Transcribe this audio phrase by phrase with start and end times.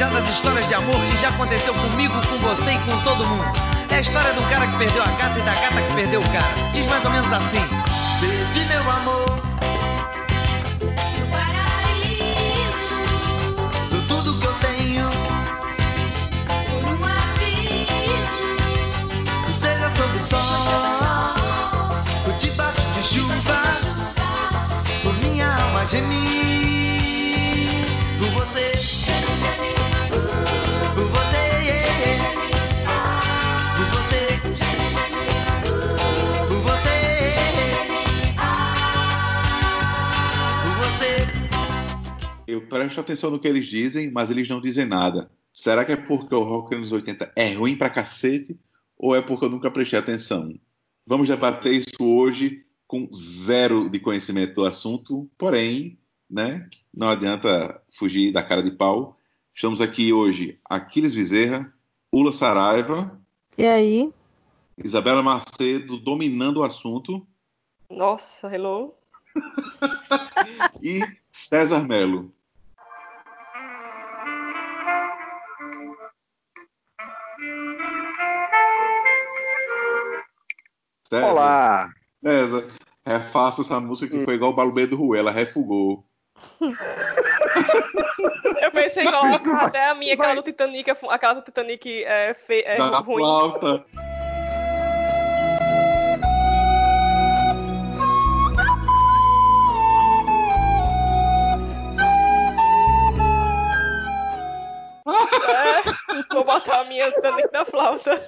[0.00, 3.44] já das histórias de amor que já aconteceu comigo, com você e com todo mundo.
[3.90, 6.28] É a história do cara que perdeu a gata e da gata que perdeu o
[6.30, 6.70] cara.
[6.72, 7.60] Diz mais ou menos assim:
[8.18, 9.39] Perdi meu amor.
[43.10, 45.30] Atenção no que eles dizem, mas eles não dizem nada.
[45.52, 48.58] Será que é porque o rock nos 80 é ruim pra cacete?
[48.96, 50.54] Ou é porque eu nunca prestei atenção?
[51.04, 58.32] Vamos debater isso hoje com zero de conhecimento do assunto, porém, né, não adianta fugir
[58.32, 59.16] da cara de pau.
[59.54, 61.72] Estamos aqui hoje Aquiles Bezerra,
[62.12, 63.20] Ula Saraiva,
[63.58, 64.12] E aí?
[64.82, 67.26] Isabela Macedo dominando o assunto
[67.90, 68.94] Nossa, hello.
[70.80, 71.00] e
[71.32, 72.32] César Melo.
[81.10, 81.90] César, Olá!
[82.22, 82.66] César,
[83.04, 86.04] refaça essa música que foi igual o Balubê do Rui, ela refugou.
[88.62, 92.32] Eu pensei em colocar vai- até a minha, aquela do Titanic, aquela do Titanic é,
[92.34, 93.16] fe, é da ruim.
[93.24, 93.84] flauta.
[105.06, 108.22] É, vou botar a minha Titanic da flauta.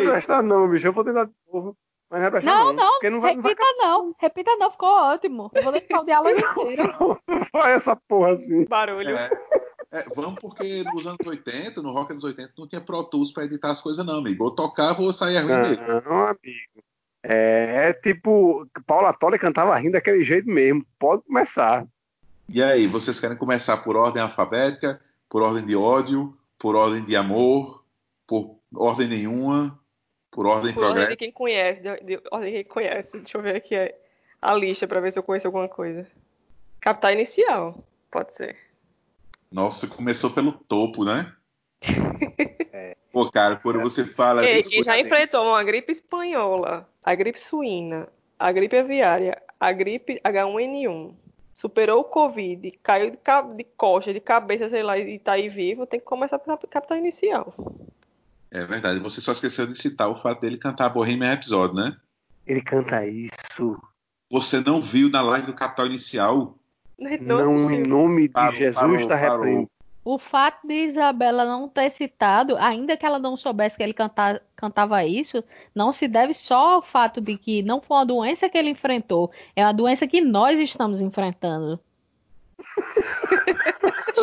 [0.00, 0.86] Não vai prestar, não, bicho.
[0.86, 1.76] Eu vou tentar de novo.
[2.10, 2.74] Mas não vai prestar, Não, não.
[2.74, 4.14] não, não vai, não vai, repita não.
[4.18, 5.50] Repita não, ficou ótimo.
[5.54, 6.94] Eu vou deixar o diálogo inteiro.
[7.28, 8.64] não vai essa porra assim.
[8.64, 9.16] Barulho.
[9.16, 9.30] É,
[9.90, 13.44] é, vamos porque nos anos 80, no rock dos 80, não tinha Pro Tools pra
[13.44, 14.44] editar as coisas, não, amigo.
[14.44, 15.80] Ou tocava ou saía ruim dele.
[16.06, 16.82] Não, amigo.
[17.22, 20.84] É, é tipo, Paula Tolle cantava rindo daquele jeito mesmo.
[20.98, 21.86] Pode começar.
[22.48, 24.98] E aí, vocês querem começar por ordem alfabética,
[25.28, 27.84] por ordem de ódio, por ordem de amor,
[28.26, 29.78] por ordem nenhuma,
[30.30, 31.10] por ordem Por ordem progresso?
[31.10, 33.18] de quem conhece, de, de ordem de quem conhece.
[33.18, 33.98] Deixa eu ver aqui é,
[34.40, 36.06] a lista pra ver se eu conheço alguma coisa.
[36.80, 38.56] Capital inicial, pode ser.
[39.50, 41.32] Nossa, começou pelo topo, né?
[43.12, 47.40] Pô, cara, quando você fala Ei, disso, que já enfrentou uma gripe espanhola, a gripe
[47.40, 48.08] suína,
[48.38, 51.14] a gripe aviária, a gripe H1N1,
[51.54, 53.18] superou o Covid, caiu de,
[53.56, 56.98] de coxa, de cabeça, sei lá, e tá aí vivo, tem que começar pela capital
[56.98, 57.54] inicial.
[58.50, 61.96] É verdade, você só esqueceu de citar o fato dele cantar Bohemian Episódio, né?
[62.46, 63.78] Ele canta isso.
[64.30, 66.56] Você não viu na live do Capital Inicial?
[66.98, 69.70] Não, Não, em nome de Parou, Jesus parou, está.
[70.04, 74.40] O fato de Isabela não ter citado, ainda que ela não soubesse que ele canta-
[74.56, 75.44] cantava isso,
[75.74, 79.30] não se deve só ao fato de que não foi uma doença que ele enfrentou,
[79.54, 81.78] é uma doença que nós estamos enfrentando.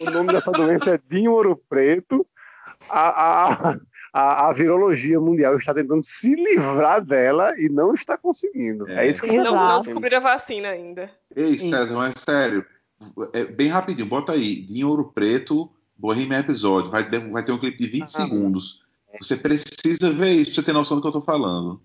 [0.00, 2.26] O nome dessa doença é Dinho Ouro Preto.
[2.88, 3.76] A, a,
[4.12, 8.88] a, a virologia mundial está tentando se livrar dela e não está conseguindo.
[8.88, 9.10] É, É.
[9.10, 9.84] isso que Não, está não Exato.
[9.84, 11.10] descobriram a vacina ainda.
[11.36, 11.58] Ei.
[11.58, 12.64] César, mas sério,
[13.32, 17.58] é, bem rapidinho, bota aí, de Ouro Preto, Bohemian Episódio, vai, ter- vai ter um
[17.58, 18.06] clipe de 20 Ah.
[18.08, 18.82] segundos.
[19.20, 21.80] Você precisa ver isso pra você ter noção do que eu tô falando.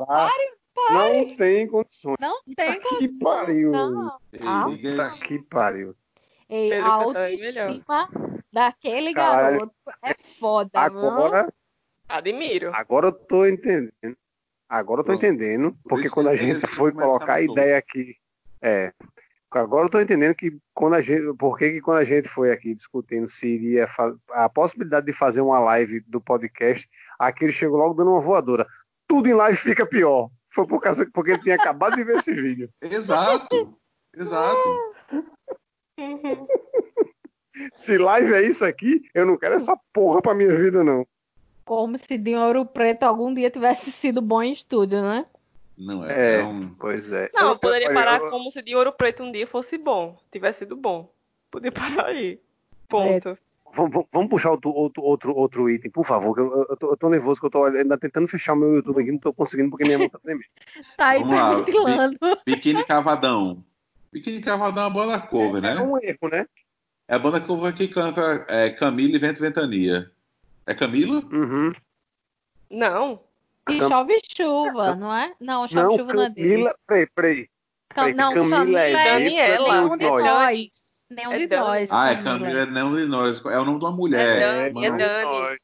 [0.00, 0.30] Parar.
[0.74, 2.16] Pare, Não tem condições.
[2.20, 3.70] Não tem Puta que pariu.
[3.72, 4.18] Não.
[4.44, 4.64] Ah.
[4.66, 5.94] Puta que pariu.
[6.48, 6.90] Ei, a melhor.
[6.90, 8.08] autoestima
[8.52, 9.58] daquele Caralho.
[9.58, 10.70] garoto é foda?
[10.74, 11.52] Agora,
[12.08, 12.70] Admiro.
[12.74, 14.16] agora eu tô entendendo.
[14.68, 15.24] Agora eu tô Pronto.
[15.24, 15.72] entendendo.
[15.82, 18.14] Por Porque quando a gente foi colocar a ideia aqui.
[18.60, 18.92] É.
[19.50, 22.74] Agora eu tô entendendo que quando a gente, por que quando a gente foi aqui
[22.74, 23.88] discutindo se iria
[24.32, 26.86] a possibilidade de fazer uma live do podcast,
[27.18, 28.66] aquele chegou logo dando uma voadora.
[29.08, 30.30] Tudo em live fica pior.
[30.50, 32.68] Foi por causa porque ele tinha acabado de ver esse vídeo.
[32.82, 33.78] Exato.
[34.16, 34.94] Exato.
[37.74, 41.06] Se live é isso aqui, eu não quero essa porra pra minha vida não.
[41.64, 45.26] Como se de Ouro Preto algum dia tivesse sido bom em estúdio, né?
[45.76, 46.36] Não é.
[46.36, 46.40] É.
[46.40, 47.30] é um- Pois é.
[47.34, 50.18] Não, Eu- poderia parar eu- como se de Ouro Preto um dia fosse bom.
[50.30, 51.10] Tivesse sido bom.
[51.50, 52.40] Podia parar aí.
[52.88, 53.24] Ponto.
[53.24, 53.38] Vamos,
[53.76, 56.34] vamos- vamos puxar outro, outro, outro, outro item, por favor.
[56.34, 58.56] que Eu, eu, tô, eu tô nervoso que eu tô olhando- ainda tentando fechar o
[58.56, 60.46] meu YouTube aqui, não tô conseguindo porque minha mão tá tremendo.
[60.96, 61.22] Tá aí.
[62.46, 63.64] Biquíni Cavadão.
[64.12, 65.80] Biquíni Cavadão é uma banda cover, É né?
[65.80, 66.46] um erro, né?
[67.08, 70.10] É a banda cover que canta é, Camila e Vento Ventania.
[70.66, 71.22] É Camila?
[71.32, 71.72] Uhum.
[72.70, 73.20] Não.
[73.68, 75.32] E Cam- chove chuva, não é?
[75.40, 76.50] Não, chove Não, chuva não é deles.
[76.50, 76.74] Camila.
[76.86, 77.48] Peraí, peraí.
[77.88, 79.80] Cam- não, Camila Camila é é Daniela.
[79.82, 80.24] nenhum de nós.
[80.24, 80.85] nós.
[81.10, 81.62] Nenhum É de Dani.
[81.66, 81.88] nós.
[81.92, 83.44] Ah, é Camila, é não de nós.
[83.44, 84.36] É o nome de uma mulher.
[84.36, 85.56] É Dani, é não- Dani.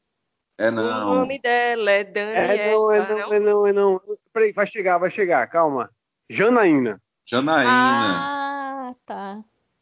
[0.57, 1.15] É O não.
[1.15, 2.53] nome dela é Daniela.
[2.53, 4.01] É não, é não, é não, é não.
[4.31, 5.89] Peraí, vai chegar, vai chegar, calma.
[6.29, 7.01] Janaína.
[7.25, 7.69] Janaína.
[7.71, 9.41] Ah, tá.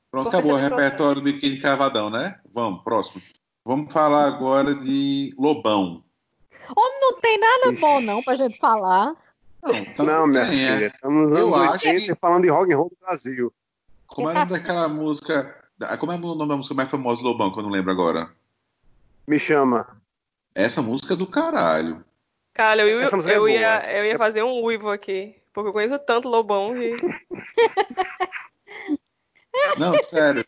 [0.09, 2.39] Pronto, Porque acabou o não repertório do Biquíni Cavadão, né?
[2.53, 3.21] Vamos, próximo.
[3.65, 6.03] Vamos falar agora de Lobão.
[6.75, 7.81] Homem, não tem nada Ixi.
[7.81, 9.13] bom não pra gente falar.
[9.63, 10.73] Não, tá Não, minha tem, é.
[10.75, 10.87] filha.
[10.87, 13.53] Estamos nos anos acho 80 que- falando de rock and roll do Brasil.
[14.13, 15.55] Como é o nome daquela música.
[15.77, 17.91] da- Como é o nome da música mais famosa do Lobão, que eu não lembro
[17.91, 18.29] agora?
[19.27, 19.87] Me chama.
[20.53, 22.03] Essa música é do caralho.
[22.53, 25.35] Cara, eu, música é eu, ia, eu ia é- fazer um uivo aqui.
[25.53, 26.97] Porque eu conheço tanto Lobão que.
[29.77, 30.45] Não, sério.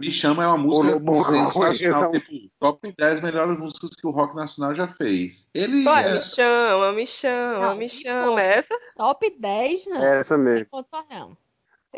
[0.00, 2.10] Me chama é uma música Ô, sensacional.
[2.12, 5.50] Tipo, top 10 melhores músicas que o rock nacional já fez.
[5.52, 6.14] Ele Vai, é.
[6.14, 8.32] me chama, me chama, Não, me chama.
[8.32, 8.38] pô.
[8.38, 8.74] É essa?
[8.96, 10.02] Top 10, não.
[10.02, 10.66] É essa mesmo.
[11.10, 11.36] Não.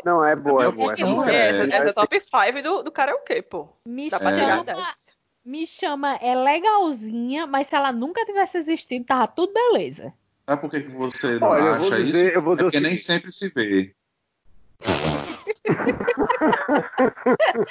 [0.05, 0.93] Não, é boa, é É boa.
[0.93, 3.69] Essa música É, é, essa, é, essa é top 5 do, do karaokê, pô.
[3.85, 5.13] Me Dá pra tirar chama, 10.
[5.45, 10.13] me chama é legalzinha, mas se ela nunca tivesse existido, tava tudo beleza.
[10.47, 12.37] Sabe por que você não Olha, eu vou acha dizer- isso?
[12.37, 13.93] eu vou dizer é porque nem sempre se vê.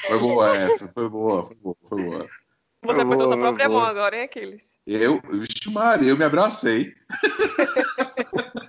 [0.07, 2.29] foi boa essa, foi boa, foi boa, foi boa.
[2.83, 4.71] Você apertou sua própria mão agora, hein, Aquiles?
[4.87, 6.95] Eu, vixe Maria, eu me abracei.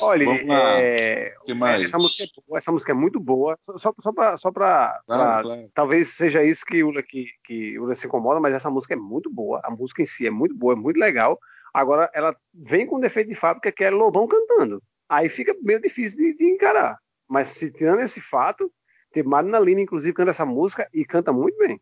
[0.00, 0.78] Olha, Vamos lá.
[0.80, 1.82] é, mais?
[1.84, 3.56] essa, música é boa, essa música é muito boa.
[3.62, 4.36] Só, só, só pra.
[4.36, 5.70] Só pra, Claro, pra- claro.
[5.74, 8.96] Talvez seja isso que o Ula, que, que Ula se incomoda, mas essa música é
[8.96, 9.60] muito boa.
[9.64, 11.38] A música em si é muito boa, é muito legal.
[11.72, 14.82] Agora, ela vem com um defeito de fábrica que é Lobão cantando.
[15.08, 16.98] Aí fica meio difícil de, de encarar.
[17.28, 18.70] Mas se tirando esse fato,
[19.12, 21.80] tem Marina Lima, inclusive, canta essa música e canta muito bem.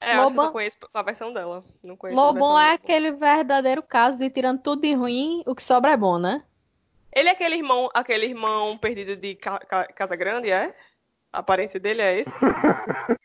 [0.00, 1.64] É, eu acho que eu Lobão- conheço a versão dela.
[1.82, 2.74] Não conheço Lobão versão é dela.
[2.74, 6.44] aquele verdadeiro caso de tirando tudo de ruim, o que sobra é bom, né?
[7.14, 10.74] Ele é aquele irmão, aquele irmão perdido de Ca- Ca- Casa Grande, é?
[11.32, 12.30] A aparência dele é esse?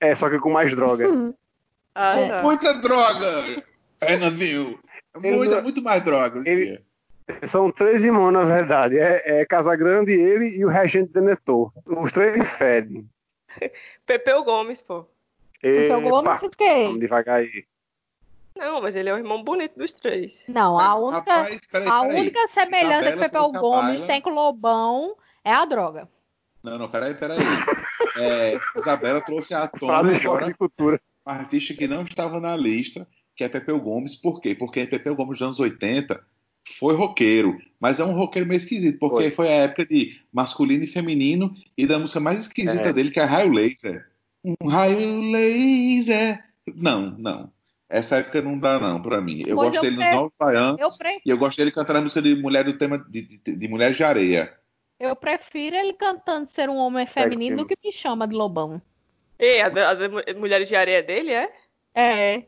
[0.00, 1.06] É, só que com mais droga.
[1.94, 2.26] Ah, É.
[2.28, 2.42] tá.
[2.42, 3.62] Muita droga,
[4.02, 4.80] Renatinho.
[5.22, 6.42] Ele Muita, muito mais droga.
[6.48, 6.82] ele-
[7.46, 8.98] São três irmãos, na verdade.
[8.98, 11.70] É, é Casagrande, ele e o Regente Denetor.
[11.84, 13.06] Os três fedem.
[14.06, 15.06] Pepeu Gomes, pô.
[15.62, 16.84] Epa, Gomes o quê?
[16.84, 17.66] Vamos devagar aí.
[18.56, 20.44] Não, mas ele é o irmão bonito dos três.
[20.48, 22.20] Não, a única, Rapaz, peraí, a peraí.
[22.20, 24.06] única semelhança Isabela que Pepeu a Gomes baila.
[24.06, 26.08] tem com o Lobão é a droga.
[26.62, 27.38] Não, não, peraí, peraí.
[28.16, 31.00] É, Isabela trouxe à tona agora de cultura.
[31.26, 34.14] um artista que não estava na lista, que é Pepeu Gomes.
[34.14, 34.54] Por quê?
[34.54, 36.22] Porque Pepeu Gomes dos anos 80
[36.78, 39.46] foi roqueiro, mas é um roqueiro meio esquisito, porque Foi.
[39.46, 42.92] foi, a época de masculino e feminino e da música mais esquisita É.
[42.92, 44.06] dele, que é Raio Laser.
[44.44, 46.44] Um raio laser.
[46.74, 47.50] Não, não.
[47.94, 49.42] Essa época não dá, não, pra mim.
[49.46, 51.70] Eu Pois gosto eu dele nos pre- Novos Baianos Eu, pre- e eu gosto dele
[51.70, 54.56] cantando a música de mulher do tema de, de, de Mulheres de Areia.
[54.98, 58.80] eu prefiro ele cantando ser um homem feminino do que me chama de Lobão.
[59.38, 61.52] Ei, a, a da Mu- Mulheres de Areia dele, é?
[61.94, 62.44] É.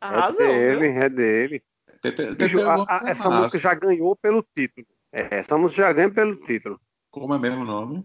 [0.00, 0.80] Arrasou, é viu?
[0.80, 1.62] dele, é dele.
[2.00, 3.42] Pepe, Bicho, a- a- é essa massa.
[3.42, 4.86] música já ganhou pelo título.
[5.12, 6.80] É, essa música já ganha pelo título.
[7.10, 8.02] Como é mesmo o nome?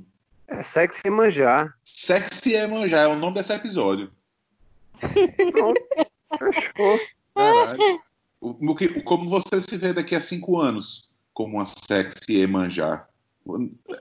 [0.47, 1.73] É Sexy Manjar.
[1.85, 4.11] Sexy Emanjá é o nome desse episódio.
[5.53, 5.81] Pronto.
[6.39, 6.99] Fechou.
[7.35, 8.01] Caralho.
[8.43, 13.05] O- que- como você se vê daqui a cinco anos como uma sexy Emanjá?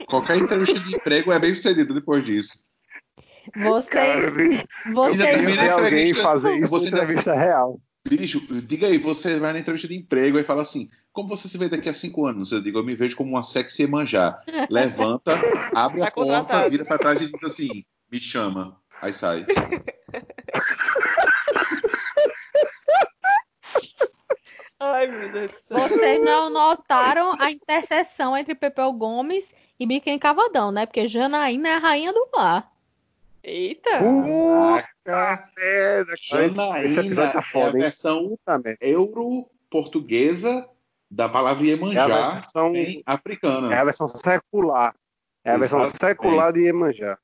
[0.07, 2.55] Qualquer entrevista de emprego é bem sucedida depois disso.
[3.91, 4.65] Cara, eu vi
[5.29, 7.79] Primeira alguém fazer isso você na entrevista real.
[8.09, 11.59] Bicho, diga aí, você vai na entrevista de emprego e fala assim: como você se
[11.59, 12.51] vê daqui a cinco anos?
[12.51, 14.41] Eu digo, eu me vejo como uma sexy Emanjá.
[14.71, 15.39] Levanta,
[15.77, 16.71] abre a Tá porta, contratado.
[16.71, 18.81] vira pra trás e diz assim: me chama.
[19.03, 19.45] Aí sai.
[24.83, 25.79] Ai, meu Deus do céu.
[25.79, 30.87] Vocês não notaram a interseção entre Pepeu Gomes e Biquem Cavadão, né?
[30.87, 32.73] Porque Janaína é a rainha do mar.
[33.45, 33.99] Eita!
[33.99, 36.15] Puta merda.
[36.19, 37.83] Janaína Esse episódio tá é a foda, hein?
[37.85, 38.39] versão
[38.81, 40.67] euro-portuguesa
[41.11, 43.75] da palavra É a Iemanjá versão, em africana.
[43.75, 44.95] é a versão secular.
[45.45, 46.17] É a versão Exatamente.
[46.17, 47.19] secular de Iemanjá.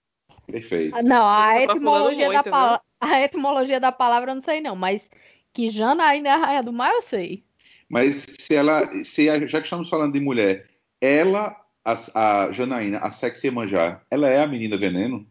[0.46, 0.96] Perfeito.
[1.04, 4.76] Não, a Tá etimologia, da muito, pala- a etimologia da palavra eu não sei não,
[4.76, 5.10] mas
[5.52, 7.44] que Janaína é a rainha do mar eu sei.
[7.88, 10.69] Mas se ela, se a- já que estamos falando de mulher,
[11.00, 15.26] ela, a, a Janaína, a sexy Iemanjá, ela é a menina veneno?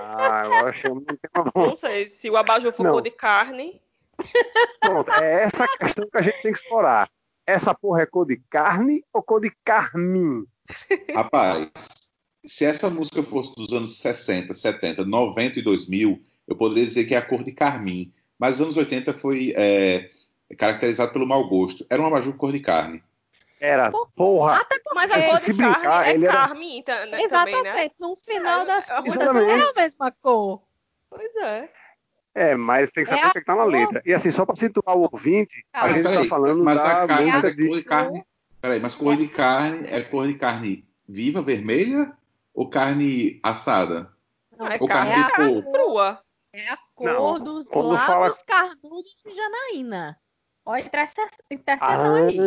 [0.00, 3.80] Ah, eu acho que não tem uma Não sei, se o abajur for de carne,
[4.80, 7.08] Pronto, é essa questão que a gente tem que explorar.
[7.46, 10.44] Essa porra é cor de carne ou cor de carmim?
[11.14, 11.70] Rapaz,
[12.44, 17.14] se essa música fosse dos anos 60, 70, 90 e 2000, eu poderia dizer que
[17.14, 18.12] é a cor de carmim.
[18.38, 20.08] Mas os anos 80 foi é,
[20.56, 21.86] caracterizado pelo mau gosto.
[21.90, 23.02] Era um abajur cor de carne.
[23.60, 24.56] Era, porra.
[24.56, 27.62] Até porque, mas a cor de brincar, carne é era- carmim tá, né, também, exatamente,
[27.62, 27.90] né?
[28.00, 30.62] no final das É, contas é a mesma cor.
[31.08, 31.70] Pois é.
[32.34, 34.02] É, mas tem que saber É o que está na a letra.
[34.06, 37.02] E assim, só para situar o ouvinte, a Ah, gente peraí, está falando mas da
[37.02, 37.66] a carne, música mas a de.
[37.68, 38.24] cor de carne.
[38.60, 42.12] Peraí, mas cor de carne é cor de carne viva, vermelha
[42.54, 44.10] ou carne assada?
[44.56, 46.20] Não, é Ou carne, carne é de carne crua.
[46.54, 50.18] É a cor Não, dos lábios fala- carnudos de Janaína.
[50.64, 52.38] Olha a interse- Ah, interseção aí.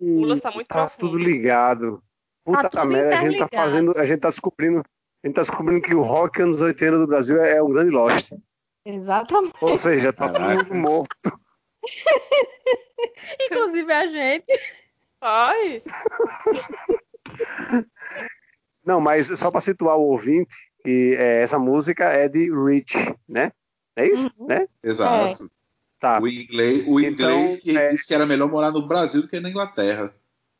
[0.00, 1.00] O Lula tá muito tá profundo.
[1.12, 2.02] tudo ligado.
[2.44, 4.78] Puta tudo merda, a gente tá fazendo, a gente tá descobrindo,
[5.22, 7.90] a gente tá descobrindo que o rock anos 80 do Brasil é, é um grande
[7.90, 8.32] lost.
[8.84, 9.54] Exatamente.
[9.60, 10.64] Ou seja, tá Caraca.
[10.64, 11.40] todo mundo morto.
[13.46, 14.60] Inclusive a gente.
[15.22, 15.82] Ai,
[18.84, 22.96] Não, mas só para situar o ouvinte, que é, essa música é de Rich,
[23.28, 23.52] né?
[23.94, 24.46] É isso, Uhum.
[24.46, 24.66] né?
[24.82, 25.50] Exato.
[26.00, 26.18] Tá.
[26.18, 29.28] O inglês, o Então, inglês que é- disse que era melhor morar no Brasil do
[29.28, 30.12] que na Inglaterra.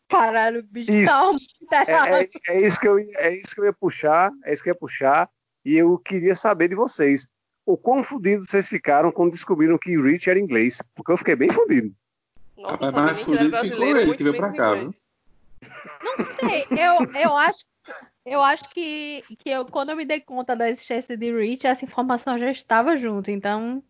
[0.06, 1.10] Caralho, o bicho Isso.
[1.10, 4.30] tá muito É, é, é isso que eu, ia- é isso que eu ia puxar,
[4.44, 5.30] é isso que eu ia puxar,
[5.64, 7.26] e eu queria saber de vocês.
[7.64, 10.82] O quão fudidos vocês ficaram quando descobriram que Rich era inglês?
[10.94, 11.94] Porque eu fiquei bem fudido.
[12.58, 14.96] nossa, Rapaz, sabia mas ele era fudido ficou ele muito que veio pra cá, inglês.
[16.02, 17.64] Não sei, eu, eu acho,
[18.26, 21.84] eu acho que, que eu, quando eu me dei conta da existência de Rich, essa
[21.84, 23.30] informação já estava junto.
[23.30, 23.82] Então,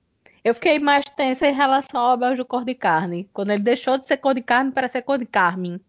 [0.44, 3.28] eu fiquei mais tensa em relação ao abajur cor de carne.
[3.32, 5.80] Quando ele deixou de ser cor de carne para ser cor de carmim.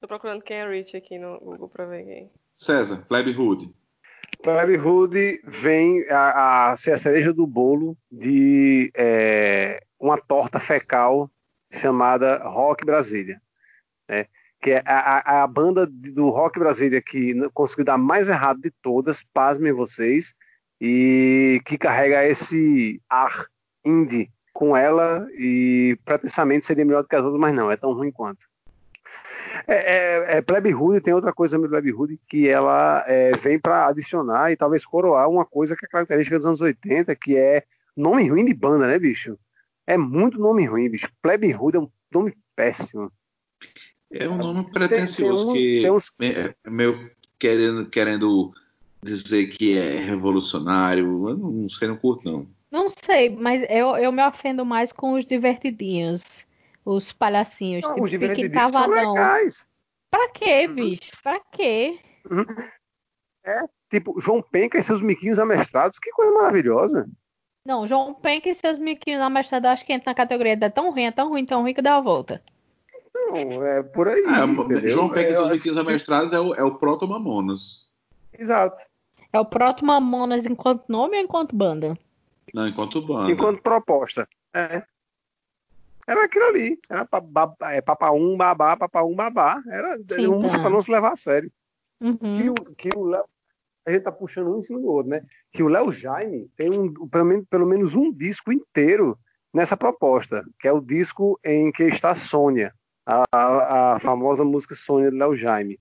[0.00, 2.30] Tô procurando quem é Rich aqui no Google pra ver quem.
[2.56, 3.74] César, Plebe Hood.
[4.42, 11.30] Plebe Hood vem a, a ser a cereja do bolo de é, uma torta fecal
[11.72, 13.40] chamada Rock Brasília.
[14.08, 14.26] né?
[14.60, 18.70] Que é a, a- banda de- do Rock Brasília que conseguiu dar mais errado de
[18.70, 20.34] todas, pasmem vocês,
[20.80, 23.46] e que carrega esse ar
[23.86, 27.92] indie com ela e pretensamente seria melhor do que as outras, mas não, é tão
[27.92, 28.46] ruim quanto.
[29.66, 33.58] É, é, é Plebe Hood tem outra coisa no Plebe Hood que ela é, vem
[33.58, 37.64] para adicionar e talvez coroar uma coisa que é característica dos anos 80, que é
[37.96, 39.38] nome ruim de banda, né, bicho?
[39.86, 41.08] É muito nome ruim, bicho.
[41.22, 43.10] Plebe Hood é um nome péssimo.
[44.10, 46.12] É um nome tem pretencioso um- que tem uns-
[46.66, 48.52] meio querendo, querendo
[49.02, 51.28] dizer que é revolucionário.
[51.28, 52.46] Eu não sei, não curto, não.
[52.70, 56.44] Não sei, mas eu, eu me ofendo mais com os divertidinhos.
[56.84, 59.12] Os palhacinhos, Não, tipo os Pique divertidinhos são Cavadão.
[59.14, 59.68] legais.
[60.10, 61.10] Pra quê, bicho?
[61.22, 61.98] Pra quê?
[63.90, 67.08] Tipo, João Penca e seus miquinhos amestrados, que coisa maravilhosa.
[67.64, 70.70] Não, João Penca e seus miquinhos na mestrado, acho que entra na categoria de é
[70.70, 72.42] tão ruim, é tão ruim, tão ruim que dá a volta.
[73.14, 74.22] Não, é por aí.
[74.22, 74.88] Entendeu?
[74.88, 77.86] João Peck e É, seus eu- biquinhos amestrados é o, é o Proto Mamonas.
[78.36, 78.84] Exato.
[79.32, 81.98] É o Proto Mamonas enquanto nome ou enquanto banda?
[82.54, 83.30] Não, enquanto banda.
[83.30, 84.28] Enquanto proposta.
[84.54, 84.82] É.
[86.06, 86.78] Era aquilo ali.
[86.88, 87.06] Era
[87.72, 89.60] é, papa um, babá, papa um, babá.
[89.68, 90.62] Era Sim, uma música tá.
[90.62, 91.50] para não se levar a sério.
[92.00, 92.50] Que, Uhum.
[92.52, 93.24] o- que o Léo.
[93.86, 95.22] A gente tá puxando um em cima do outro, né?
[95.52, 99.16] Que o Léo Jaime tem um, pelo, menos, pelo menos um disco inteiro
[99.54, 102.74] nessa proposta, que é o disco em que está Sônia,
[103.06, 105.78] a, a- a famosa música Sônia do Léo Jaime.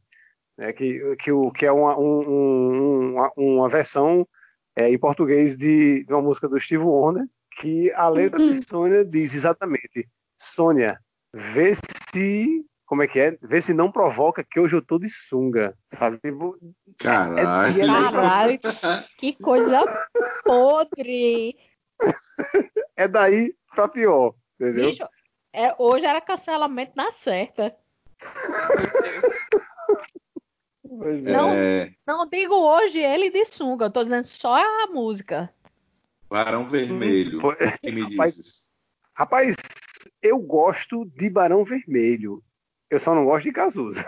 [0.57, 0.71] né?
[0.71, 4.25] que, que, o, que é uma, um- um- uma, uma versão
[4.75, 7.25] é, em português de, de uma música do Steve Wonder,
[7.57, 8.49] que a letra Uhum.
[8.49, 10.99] de Sônia diz exatamente: Sônia,
[11.33, 12.65] vê se.
[12.85, 13.37] Como é que é?
[13.41, 15.75] Vê se não provoca que hoje eu tô de sunga.
[15.93, 16.19] Sabe?
[16.19, 16.55] Tipo,
[16.99, 17.81] Caralho.
[17.81, 18.59] É- Caralho,
[19.17, 19.81] que coisa
[20.43, 21.55] podre!
[22.95, 24.89] é daí pra pior, entendeu?
[24.91, 25.03] Bicho,
[25.53, 27.75] é, hoje era cancelamento na certa.
[30.87, 31.23] Pois.
[31.23, 31.51] Não.
[31.51, 35.51] É, Não digo hoje ele de sunga, eu tô dizendo só a música.
[36.29, 37.39] Barão Vermelho.
[37.81, 38.71] Que me Rapaz, dizes?
[39.13, 39.55] Rapaz,
[40.21, 42.43] eu gosto de Barão Vermelho.
[42.89, 44.05] Eu só não gosto de Cazuza.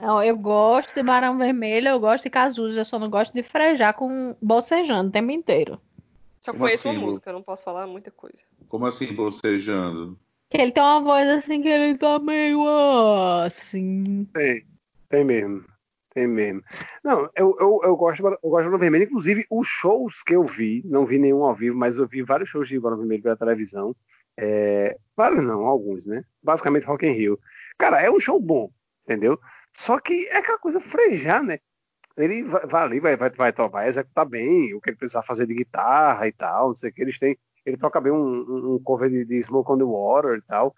[0.00, 3.42] Não, eu gosto de Barão Vermelho, eu gosto de Cazuza, eu só não gosto de
[3.42, 5.80] frejar com bocejando o tempo inteiro.
[6.40, 8.44] Só Como conheço assim, uma música, eu não posso falar muita coisa.
[8.68, 10.18] Como assim, bocejando?
[10.50, 12.66] Que ele tem uma voz assim que ele tá meio
[13.44, 14.26] assim.
[14.34, 14.66] Tem,
[15.14, 15.64] tem mesmo.
[16.12, 16.62] Tem mesmo.
[17.02, 19.04] Não, eu, eu, eu gosto, eu gosto de Barão Vermelho.
[19.04, 22.48] Inclusive, os shows que eu vi, não vi nenhum ao vivo, mas eu vi vários
[22.48, 23.94] shows de Barão Vermelho pela televisão.
[24.36, 26.24] É, vários não, alguns, né?
[26.42, 27.38] Basicamente Rock in Rio.
[27.78, 28.70] Cara, é um show bom,
[29.04, 29.38] entendeu?
[29.72, 31.58] Só que é aquela coisa frejar, né?
[32.16, 35.46] Ele vai, vai ali, vai, vai, vai, vai executar bem o que ele precisar fazer
[35.46, 37.02] de guitarra e tal, não sei o que.
[37.02, 40.42] Eles têm, ele toca bem um, um- cover de, de Smoke on the Water e
[40.42, 40.74] tal.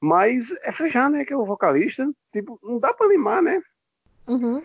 [0.00, 1.24] Mas é frejar, né?
[1.24, 2.08] Que é o vocalista.
[2.32, 3.60] Tipo, não dá pra animar, né?
[4.26, 4.62] Uhum.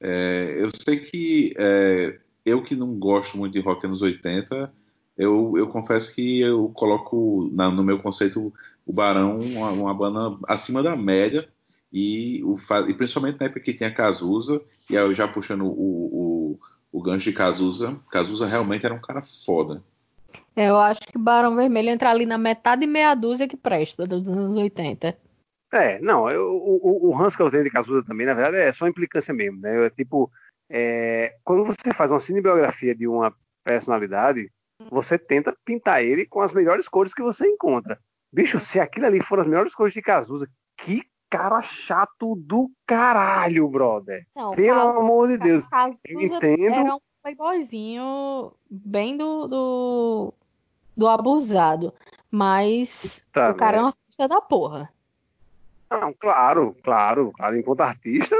[0.00, 4.72] É, eu sei que é, eu que não gosto muito de rock anos 80,
[5.16, 8.52] eu, eu confesso que eu coloco na- no meu conceito
[8.84, 11.48] o Barão uma, uma banda acima da média
[11.92, 12.56] e, o,
[12.88, 14.60] e principalmente na época que tinha Cazuza
[14.90, 16.58] e aí eu já puxando o, o,
[16.92, 19.82] o gancho de Cazuza, Cazuza realmente era um cara foda.
[20.56, 24.26] Eu acho que Barão Vermelho entra ali na metade e meia dúzia que presta dos
[24.28, 25.16] anos 80.
[25.76, 28.72] É, não, eu- o, o, ranço que eu tenho de Cazuza também, na verdade, é
[28.72, 29.86] só implicância mesmo, né?
[29.86, 30.30] É tipo,
[30.70, 34.50] é, quando você faz uma cinebiografia de uma personalidade,
[34.90, 37.98] você tenta pintar ele com as melhores cores que você encontra.
[38.32, 43.66] Bicho, se aquilo ali for as melhores cores de Cazuza, que cara chato do caralho,
[43.68, 44.24] brother.
[44.36, 45.66] Não, Pelo Cazuza- amor de Deus.
[45.66, 46.72] Cazuza eu entendo.
[46.74, 50.34] era um playboyzinho bem do, do,
[50.96, 51.92] do abusado.
[52.30, 54.92] Mas Tá, o cara é um artista da porra.
[56.00, 57.56] Não, claro, claro, claro.
[57.56, 58.36] Enquanto artista,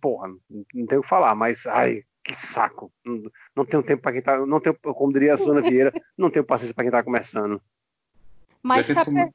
[0.00, 0.38] porra, não,
[0.74, 2.92] não tenho o que falar, mas ai, que saco.
[3.04, 3.22] Não,
[3.56, 4.38] não tenho tempo para quem tá.
[4.46, 7.60] Não tenho, como diria a Suzana Vieira, não tenho paciência para quem tá começando.
[8.62, 9.32] Mas se a, pe-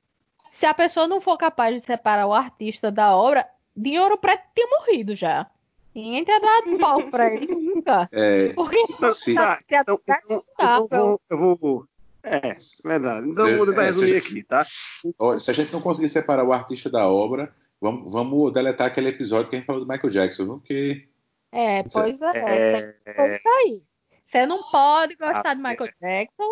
[0.51, 4.43] se a pessoa não for capaz de separar o artista da obra, de Ouro Preto
[4.53, 5.47] tinha morrido já.
[5.93, 8.07] Ninguém tinha dado palco pra ele nunca.
[8.11, 8.77] É, Porque
[9.13, 11.21] se, Tá, a- então, então, então Tá, eu vou.
[11.29, 11.85] Eu vou
[12.25, 12.51] é,
[12.83, 13.29] verdade.
[13.29, 14.65] Então eu vou tentar É, resumir aqui, tá?
[15.19, 19.09] olha, se a gente não conseguir separar o artista da obra, vamos, vamos deletar aquele
[19.09, 20.47] episódio que a gente falou do Michael Jackson?
[20.47, 21.07] Porque
[21.51, 23.81] É, pois é, É, que ser isso aí.
[24.23, 26.49] Você não pode gostar Ah, de Michael Jackson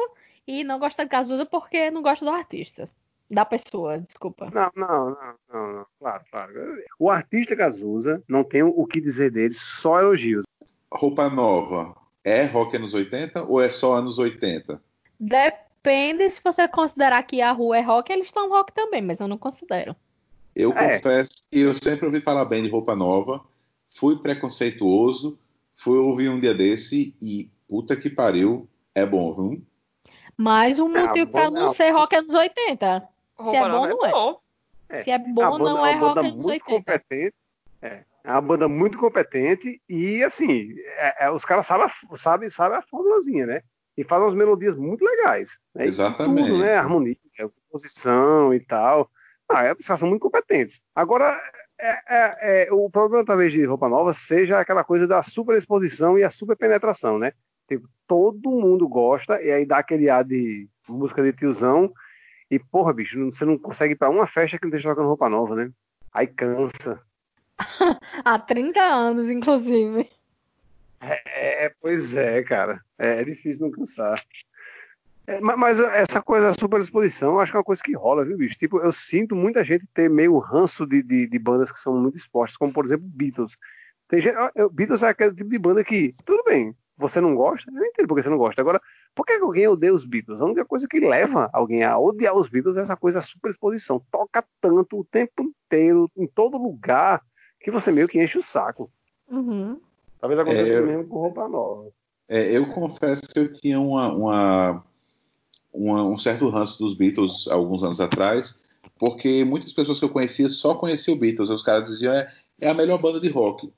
[0.48, 2.90] e não gostar de Cazuza porque não gosta do artista.
[3.32, 4.52] Da pessoa, desculpa.
[4.54, 5.86] Não, não, não, não, não.
[6.00, 6.54] Claro, claro.
[7.00, 10.46] O artista Cazuza não tem o que dizer dele, só elogios.
[10.94, 14.80] roupa nova é rock anos 80 ou é só anos 80?
[15.20, 15.63] Depende
[16.30, 19.38] se você considerar que a rua é rock, eles estão rock também, mas eu não
[19.38, 19.96] considero.
[20.56, 20.96] Eu É.
[20.96, 23.44] confesso que eu sempre ouvi falar bem de roupa nova,
[23.98, 25.38] fui preconceituoso,
[25.76, 29.62] fui ouvir um dia desse e puta que pariu, é bom, viu?
[30.38, 33.08] Mais um É, motivo a pra banda- não ser rock anos 80.
[33.42, 34.12] Se é bom, não é.
[34.12, 34.40] bom.
[34.90, 35.04] É.
[35.04, 36.70] Se é É bom, banda, não é uma rock banda anos muito 80.
[36.76, 37.36] competente.
[37.82, 42.50] É, é uma banda muito competente e assim, é- é, os caras sabem, a- sabem,
[42.50, 43.62] sabem a formulazinha, né?
[43.98, 45.60] E fazem umas melodias muito legais.
[45.76, 45.86] Né?
[45.86, 46.50] Exatamente.
[46.50, 46.76] Tudo, né?
[46.76, 47.16] Harmonia,
[47.70, 49.10] composição e tal.
[49.50, 50.82] Ah, é, os caras são muito competentes.
[50.96, 51.40] Agora,
[51.80, 56.18] é- é- é, o problema talvez de roupa nova seja aquela coisa da super exposição
[56.18, 57.34] e a super penetração, né?
[57.68, 61.92] Tipo, todo mundo gosta e aí dá aquele ar de música de tiozão
[62.50, 65.08] e, porra, bicho, não- você não consegue ir pra uma festa que não esteja tocando
[65.08, 65.70] roupa nova, né?
[66.12, 67.00] Aí cansa.
[68.26, 70.10] Há 30 anos, inclusive.
[71.26, 72.82] É, pois é, cara.
[72.98, 74.22] É, é difícil não cansar.
[75.26, 78.26] É, ma- mas essa coisa da superexposição, eu acho que é uma coisa que rola,
[78.26, 78.58] viu, bicho?
[78.58, 82.18] Tipo, eu sinto muita gente ter meio ranço de, de, de bandas que são muito
[82.18, 83.58] expostas, como por exemplo Beatles.
[84.08, 84.36] Tem gente,
[84.72, 88.22] Beatles é aquele tipo de banda que, tudo bem, você não gosta, eu entendo porque
[88.22, 88.62] você não gosta.
[88.62, 88.82] Agora,
[89.16, 90.42] por que alguém odeia os Beatles?
[90.42, 94.04] A única coisa que leva alguém a odiar os Beatles é essa coisa da superexposição.
[94.12, 97.22] Toca tanto o tempo inteiro, em todo lugar,
[97.60, 98.92] que você meio que enche o saco.
[99.28, 99.80] Uhum.
[100.24, 101.90] Talvez aconteça É, eu- mesmo com roupa nova.
[102.30, 104.86] É, eu confesso que eu tinha uma, uma-
[105.74, 108.64] uma- um certo ranço dos Beatles alguns anos atrás,
[108.98, 111.50] porque muitas pessoas que eu conhecia só conheciam Beatles.
[111.50, 113.70] Os caras diziam, é, é a melhor banda de rock.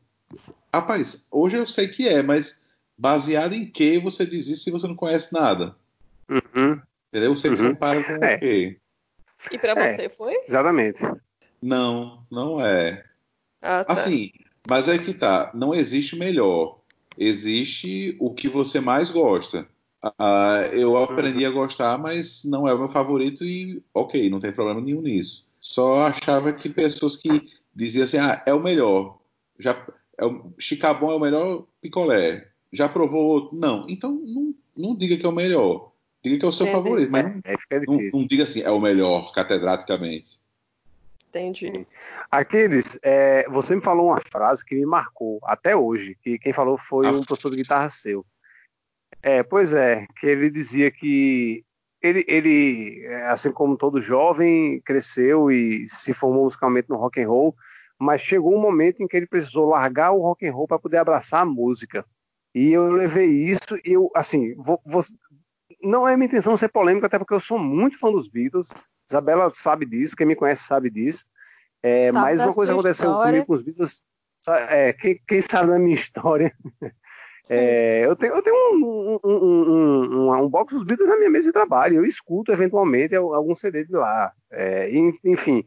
[0.71, 2.62] Rapaz, hoje eu sei que é, mas
[2.95, 5.75] baseado em que você diz isso se você não conhece nada?
[6.29, 6.79] Uhum,
[7.12, 7.36] Entendeu?
[7.36, 7.69] Você Uhum.
[7.73, 8.36] compara com É.
[8.36, 8.77] o quê?
[9.51, 9.97] E pra É.
[9.97, 10.36] você foi?
[10.47, 11.01] exatamente.
[11.60, 13.03] Não, não é.
[13.63, 13.93] Ah, tá.
[13.93, 14.29] Assim,
[14.69, 15.51] mas é que tá.
[15.54, 16.80] Não existe melhor.
[17.17, 19.67] Existe o que você mais gosta.
[20.19, 24.51] Ah, eu aprendi a gostar, mas não é o meu favorito e ok, não tem
[24.51, 25.45] problema nenhum nisso.
[25.60, 29.17] Só achava que pessoas que diziam assim, ah, é o melhor.
[29.58, 29.86] Já,
[30.17, 32.47] é o, Chicabon é o melhor picolé.
[32.71, 33.58] Já provou outro?
[33.58, 33.86] Não.
[33.89, 35.91] Então não, não diga que é o melhor.
[36.23, 36.84] Diga que é o seu Entendi.
[36.84, 38.19] favorito, mas não, Aí fica não, difícil.
[38.19, 40.39] não diga assim, é o melhor, catedraticamente.
[41.39, 41.86] Entendi.
[42.32, 46.78] Aquiles, é, você me falou uma frase que me marcou até hoje, que quem falou
[46.78, 47.12] foi Ah.
[47.12, 48.26] um professor de guitarra seu.
[49.21, 51.63] É, pois é, que ele dizia que
[52.02, 57.28] ele, ele, é, assim como todo jovem, cresceu e se formou musicalmente no rock and
[57.28, 57.54] roll,
[58.00, 60.98] mas chegou um momento em que ele precisou largar o rock and roll para poder
[60.98, 62.06] abraçar a música.
[62.54, 65.04] E eu levei isso, e eu, assim, vou- vou-
[65.82, 68.69] não é minha intenção ser polêmico, até porque eu sou muito fã dos Beatles.
[69.10, 71.26] Isabela sabe disso, quem me conhece sabe disso.
[71.84, 73.32] É, Sabe mas uma coisa aconteceu história.
[73.32, 74.04] comigo com os Beatles.
[74.70, 76.52] é, quem, quem sabe da minha história?
[77.48, 81.46] É, eu tenho, eu tenho um, um, um, um, box dos Beatles na minha mesa
[81.46, 81.98] de trabalho.
[81.98, 84.34] Eu escuto eventualmente algum CD de lá.
[84.52, 84.89] É,
[85.24, 85.63] enfim,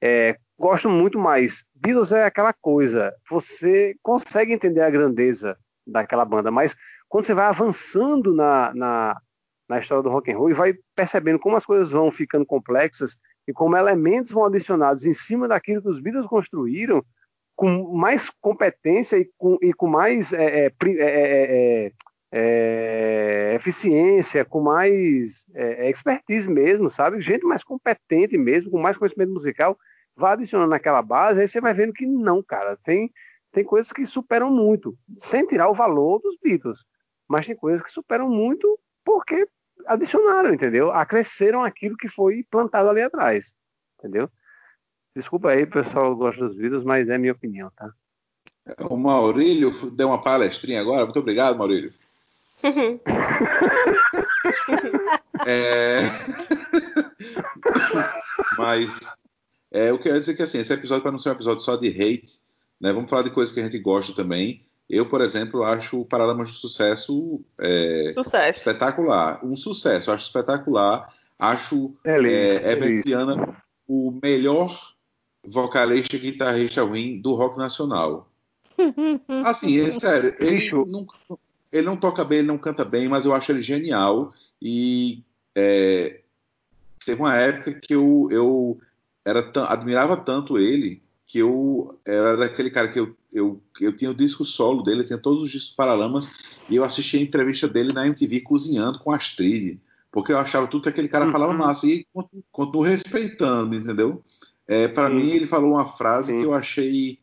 [0.00, 1.66] é, gosto muito mais.
[1.74, 3.12] Beatles é aquela coisa.
[3.30, 5.54] Você consegue entender a grandeza
[5.86, 6.74] daquela banda, mas
[7.08, 9.20] quando você vai avançando na, na,
[9.68, 13.20] na história do rock and roll e vai percebendo como as coisas vão ficando complexas
[13.46, 17.04] e como elementos vão adicionados em cima daquilo que os Beatles construíram
[17.54, 21.92] com mais competência e com, e com mais é, é, é, é, é,
[22.30, 27.20] é, eficiência, com mais é, é, expertise mesmo, sabe?
[27.20, 29.76] Gente mais competente mesmo, com mais conhecimento musical,
[30.16, 33.10] vai adicionando naquela base, aí você vai vendo que não, cara, tem,
[33.50, 36.84] tem coisas que superam muito, sem tirar o valor dos Beatles,
[37.28, 39.48] mas tem coisas que superam muito porque
[39.86, 40.90] adicionaram, entendeu?
[40.90, 43.54] Acresceram aquilo que foi plantado ali atrás,
[43.98, 44.28] entendeu?
[45.14, 47.92] Desculpa aí, pessoal, gosta dos vídeos, mas é minha opinião, tá?
[48.90, 51.04] O Maurílio deu uma palestrinha agora.
[51.04, 51.92] Muito obrigado, Maurílio.
[55.46, 56.00] É...
[58.58, 59.16] Mas
[59.70, 61.88] é, eu quero dizer que assim, esse episódio, para não ser um episódio só de
[61.88, 62.40] hate,
[62.80, 64.66] né, vamos falar de coisas que a gente gosta também.
[64.88, 68.60] Eu, por exemplo, acho o Paralamas de Sucesso é, Sucesso.
[68.60, 69.44] espetacular.
[69.44, 71.12] Um sucesso, acho espetacular.
[71.38, 73.16] Acho Delícia, é, Herbert delícia.
[73.16, 74.94] Viana o melhor
[75.44, 78.28] vocalista e guitarrista ruim do rock nacional.
[79.44, 81.06] Assim, é sério, ele não,
[81.72, 84.32] ele não toca bem, ele não canta bem, mas eu acho ele genial.
[84.60, 85.22] E
[85.54, 86.20] é,
[87.04, 88.80] teve uma época que eu, eu
[89.24, 94.14] era admirava tanto ele que eu era daquele cara que eu, eu, eu tinha o
[94.14, 96.30] disco solo dele, tinha todos os discos Paralamas,
[96.66, 99.78] e eu assisti a entrevista dele na MTV cozinhando com Astrid,
[100.10, 101.30] porque eu achava tudo que aquele cara Uhum.
[101.30, 104.24] falava massa, e continuo, continuo respeitando, entendeu?
[104.66, 106.38] É, para mim, ele falou uma frase Sim.
[106.40, 107.18] que eu achei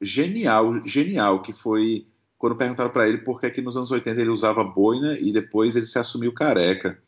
[0.00, 2.06] genial, genial, que foi
[2.38, 5.76] quando perguntaram para ele por que, que nos anos 80 ele usava boina e depois
[5.76, 6.98] ele se assumiu careca.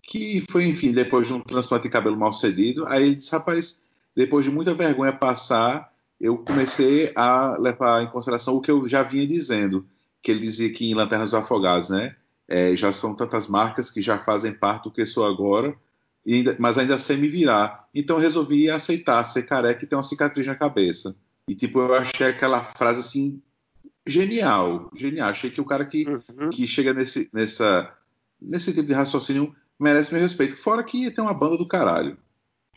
[0.00, 2.86] Que foi, enfim, depois de um transplante de cabelo mal cedido.
[2.86, 3.80] Aí ele disse, rapaz,
[4.14, 9.02] depois de muita vergonha passar, eu comecei a levar em consideração o que eu já
[9.02, 9.86] vinha dizendo,
[10.22, 12.16] que ele dizia que em Lanternas dos Afogados, né?
[12.48, 15.76] é, já são tantas marcas que já fazem parte do que sou agora,
[16.24, 17.88] e ainda- mas ainda sei me virar.
[17.92, 21.16] Então eu resolvi aceitar ser careca e ter uma cicatriz na cabeça.
[21.48, 23.42] E tipo, eu achei aquela frase assim
[24.06, 25.30] genial, genial.
[25.30, 26.50] Achei que o cara que, Uhum.
[26.50, 27.92] que chega nesse, nessa,
[28.40, 30.56] nesse tipo de raciocínio merece meu respeito.
[30.56, 32.16] Fora que tem uma banda do caralho.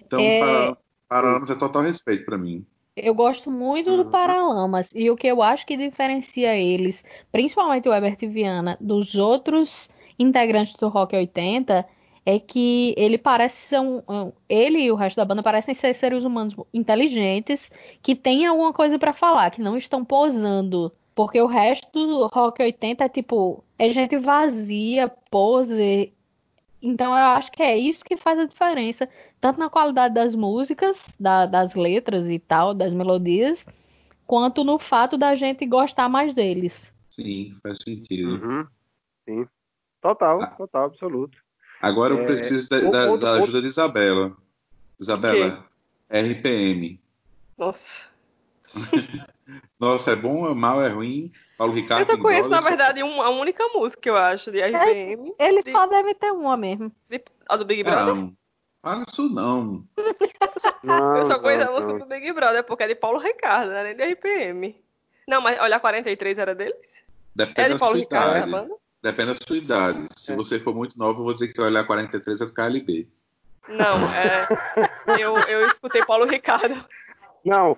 [0.02, 0.39] Então, É.
[0.39, 2.65] para, Paralamas é total respeito pra mim.
[3.03, 4.12] Eu gosto muito do Uhum.
[4.12, 9.89] Paralamas e o que eu acho que diferencia eles, principalmente o Herbert Viana, dos outros
[10.17, 11.85] integrantes do Rock 80
[12.25, 16.23] é que ele parece ser um, ele e o resto da banda parecem ser seres
[16.23, 17.71] humanos inteligentes
[18.03, 22.62] que têm alguma coisa pra falar, que não estão posando, porque o resto do Rock
[22.62, 26.13] 80 é tipo, é gente vazia, pose.
[26.81, 29.07] Então eu acho que é isso que faz a diferença
[29.41, 33.65] tanto na qualidade das músicas, da- das letras e tal, das melodias,
[34.25, 36.91] quanto no fato da gente gostar mais deles.
[37.09, 38.35] Sim, faz sentido.
[38.43, 38.67] Uhum.
[39.27, 39.47] Sim.
[40.01, 40.47] Total, Ah.
[40.47, 41.37] total, absoluto.
[41.81, 44.35] Agora eu É, preciso da, da- outro- da ajuda de Isabela.
[44.99, 45.65] Isabela,
[46.09, 46.99] RPM.
[47.57, 48.05] Nossa.
[49.79, 51.32] Nossa, é bom, é mal, é ruim?
[51.58, 52.01] Paulo Ricardo.
[52.01, 55.34] Eu só conheço, na verdade, um- a única música que eu acho de RPM.
[55.39, 56.91] Eles De- só devem ter uma mesmo.
[57.10, 58.13] de- a do Big Brother.
[58.15, 58.34] Não,
[58.82, 59.84] fala isso não.
[60.84, 61.99] Não, eu só conheço não, a música não.
[61.99, 64.75] do Big Brother, porque é de Paulo Ricardo, não é nem de RPM.
[65.27, 67.03] Não, mas olha, 43 era deles?
[67.36, 68.51] Depende É de da Paulo sua Ricardo a idade.
[68.51, 68.75] banda?
[69.01, 70.08] Depende da sua idade.
[70.17, 70.36] Se É.
[70.36, 73.08] você for muito nova, eu vou dizer que olhar 43 é do KLB.
[73.67, 75.19] Não, é.
[75.21, 76.84] Eu, eu escutei Paulo Ricardo.
[77.45, 77.77] Não,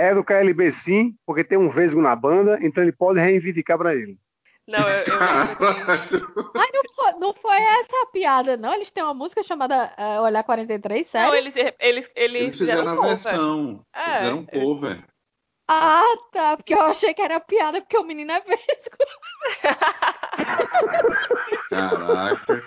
[0.00, 3.94] é do KLB sim, porque tem um vesgo na banda, então ele pode reivindicar pra
[3.94, 4.18] ele.
[4.66, 5.18] Não, eu, eu.
[6.56, 8.72] Ai, não foi, não foi essa a piada, não.
[8.72, 11.28] Eles têm uma música chamada eh, Olhar 43, sério?
[11.28, 13.08] Não, eles, eles, eles, Eles fizeram um a cover.
[13.10, 13.84] versão.
[13.94, 15.04] É, Eles fizeram um eles- cover.
[15.72, 16.56] Ah, tá.
[16.56, 18.96] Porque eu achei que era piada, porque o menino é vesgo.
[21.68, 22.62] Caraca.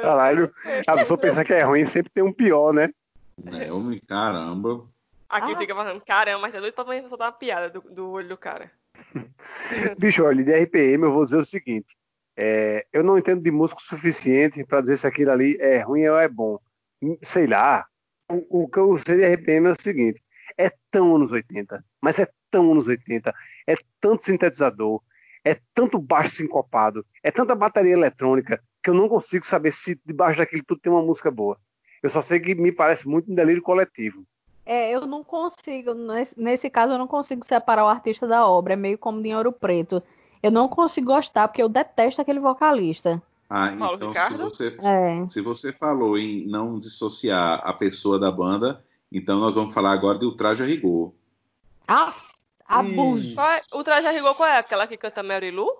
[0.00, 0.52] Caralho,
[0.86, 2.88] a pessoa pensar que é ruim, sempre tem um pior, né?
[3.46, 4.86] É, homem, caramba.
[5.28, 5.58] Aqui Ah.
[5.58, 8.36] fica falando, caramba, mas tá doido pra mãe soltar uma piada do, do olho do
[8.36, 8.70] cara.
[9.98, 11.96] Bicho, olha, de RPM eu vou dizer o seguinte.
[12.36, 16.06] é, eu não entendo de música o suficiente pra dizer se aquilo ali é ruim
[16.06, 16.58] ou é bom.
[17.02, 17.86] Hum, Sei lá.
[18.30, 20.22] O, o que eu sei de RPM é o seguinte.
[20.56, 23.34] É tão anos 80, mas é tão anos 80.
[23.66, 25.02] É tanto sintetizador,
[25.44, 30.38] é tanto baixo sincopado, é tanta bateria eletrônica que eu não consigo saber se debaixo
[30.38, 31.58] daquilo tudo tem uma música boa.
[32.02, 34.24] Eu só sei que me parece muito um delírio coletivo.
[34.64, 38.74] É, eu não consigo, nesse, nesse caso, eu não consigo separar o artista da obra.
[38.74, 40.02] É meio como de Ouro Preto.
[40.42, 43.22] Eu não consigo gostar, porque eu detesto aquele vocalista.
[43.50, 45.26] Ah, então se você, É.
[45.30, 50.18] se você falou em não dissociar a pessoa da banda, então nós vamos falar agora
[50.18, 51.12] de Ultraje a Rigor.
[51.86, 52.14] Ah,
[52.66, 53.34] abuso.
[53.34, 54.58] Qual é- o traje a rigor qual é?
[54.58, 55.72] Aquela que canta Mary Lou?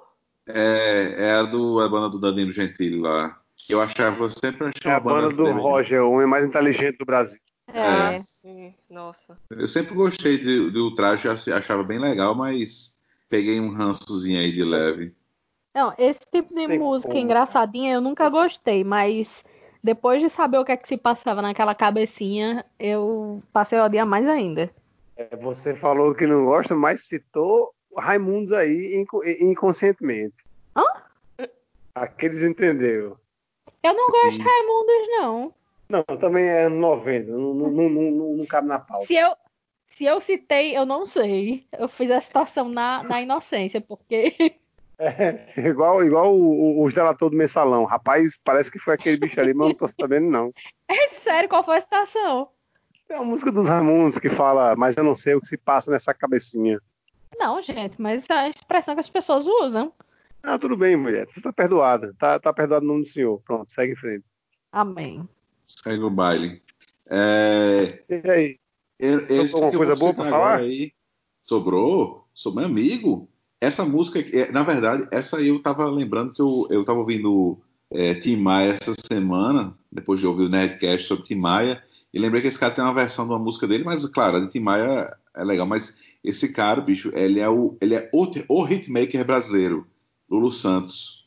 [0.47, 3.39] É, é a, do, a banda do Danilo Gentili lá.
[3.69, 5.61] Que eu achava, eu sempre achei É a banda banda do dele.
[5.61, 7.39] Roger, o homem mais inteligente do Brasil.
[7.71, 8.17] É.
[8.17, 8.75] Ah, sim.
[8.89, 9.39] Nossa.
[9.51, 14.51] Eu sempre gostei de, de Ultraje, ach- achava bem legal, mas peguei um rançozinho aí
[14.53, 15.15] de leve.
[15.75, 17.21] Não, esse tipo de Tem música como.
[17.21, 19.45] engraçadinha eu nunca gostei, mas
[19.85, 24.07] depois de saber o que é que se passava naquela cabecinha, eu passei a odiar
[24.07, 24.71] mais ainda.
[25.15, 30.37] É, Você falou que não gosta, mas citou Raimundos aí inco- inconscientemente.
[30.75, 30.85] Hã?
[31.95, 33.19] Aqueles entendeu.
[33.83, 34.12] Eu não Sim.
[34.12, 35.55] gosto de Raimundos, não.
[35.88, 39.07] Não, também é 90, não, não, não, não, não cabe na pauta.
[39.07, 39.35] Se eu,
[39.87, 41.67] se eu citei, eu não sei.
[41.73, 44.35] Eu fiz a situação na, na inocência, porque.
[45.01, 47.85] É, igual igual os delator do mensalão.
[47.85, 50.53] Rapaz, parece que foi aquele bicho ali, mas eu não tô sabendo, não.
[50.91, 52.49] É sério, qual foi a situação?
[53.09, 55.93] É a música dos Raimundos que fala, mas eu não sei o que se passa
[55.93, 56.81] nessa cabecinha.
[57.38, 59.93] Não, gente, mas é a expressão que as pessoas usam.
[60.42, 61.27] Ah, tudo bem, mulher.
[61.33, 62.14] Você tá perdoada.
[62.18, 63.40] Tá, tá perdoado no nome do senhor.
[63.44, 64.24] Pronto, segue em frente.
[64.72, 65.29] Amém.
[65.66, 66.62] Segue o baile.
[67.11, 68.59] É, E aí?
[68.98, 70.59] eu- esse alguma eu coisa boa citar pra falar?
[70.59, 70.92] Aí,
[71.44, 72.27] sobrou?
[72.35, 73.29] Sou meu amigo.
[73.61, 77.59] Essa música, é, na verdade, essa aí eu tava lembrando que eu, eu tava ouvindo
[77.90, 81.83] é, Tim Maia essa semana, depois de ouvir o Nerdcast sobre Tim Maia,
[82.14, 84.40] e lembrei que esse cara tem uma versão de uma música dele, mas claro, a
[84.40, 88.31] de Tim Maia é legal, mas esse cara, bicho, ele é o, ele é o,
[88.48, 89.87] o hitmaker brasileiro,
[90.31, 91.27] Lulu Santos.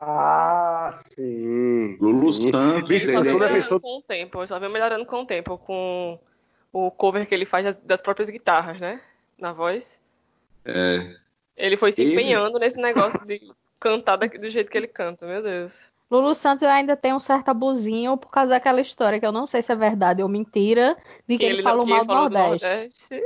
[0.00, 1.96] Ah, sim.
[2.00, 2.48] Lulu Sim.
[2.48, 5.04] Santos, Bicho, ele eu sou é- pessoa- Melhorando com o tempo, eu só venho melhorando
[5.06, 6.18] com o tempo, com
[6.72, 9.00] o cover que ele faz das, das próprias guitarras, né?
[9.38, 10.00] Na voz.
[10.64, 11.14] é,
[11.56, 15.42] Ele foi se Ele- empenhando nesse negócio de cantar do jeito que ele canta, meu
[15.42, 15.90] Deus.
[16.10, 19.46] Lulu Santos eu ainda tenho um certo abusinho por causa daquela história que eu não
[19.46, 20.96] sei se é verdade ou mentira,
[21.28, 23.22] de que ele, não- falou mal ele do falou Nordeste.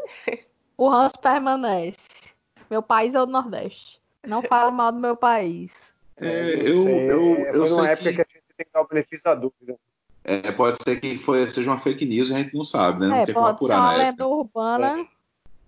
[0.77, 2.35] O ranço permanece.
[2.69, 4.01] Meu país é o Nordeste.
[4.27, 5.95] Não falo mal do meu país.
[6.17, 8.21] é, Não eu, sei, eu, foi eu numa sei época que, que...
[8.23, 9.77] a gente tem que dar o benefício da dúvida.
[10.25, 13.09] é, pode ser que foi, seja uma fake news e a gente não sabe, né?
[13.09, 14.27] Não É, tinha como pode ser apurar uma na época.
[14.27, 15.07] urbana.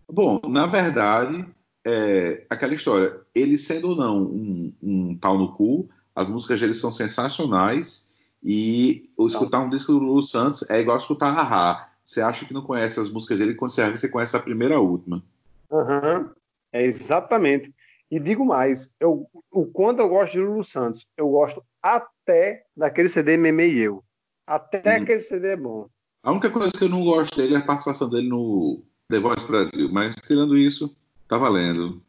[0.08, 1.46] Bom, na verdade,
[1.84, 3.20] é aquela história.
[3.34, 8.08] Ele sendo ou não um, um pau no cu, as músicas dele são sensacionais
[8.42, 11.88] e escutar um disco do Lulu Santos é igual escutar Haha.
[12.04, 14.76] Você acha que não conhece as músicas dele, quando você vê, você conhece a primeira
[14.76, 15.22] a última.
[15.70, 16.30] Aham,
[16.72, 17.74] É exatamente.
[18.10, 23.08] E digo mais, eu, o quanto eu gosto de Lulu Santos, eu gosto até daquele
[23.08, 24.04] CD Meme e Eu.
[24.46, 25.02] Até Hum.
[25.02, 25.88] aquele CD é bom.
[26.22, 29.46] A única coisa que eu não gosto dele é a participação dele no The Voice
[29.46, 30.96] Brasil, mas tirando isso,
[31.28, 32.02] tá valendo.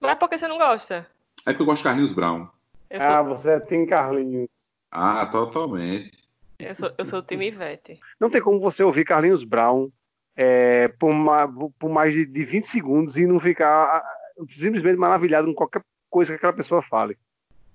[0.00, 1.06] Mas por que você não gosta?
[1.46, 2.48] É porque eu gosto de Carlinhos Brown.
[2.90, 4.48] Ah, sou, você tem Carlinhos.
[4.90, 6.12] Ah, totalmente.
[6.58, 8.00] eu sou, eu sou o time Ivete.
[8.20, 9.88] Não tem como você ouvir Carlinhos Brown
[10.36, 14.04] é, por, ma- por mais de, de 20 segundos e não ficar ah,
[14.50, 17.16] simplesmente maravilhado com qualquer coisa que aquela pessoa fale.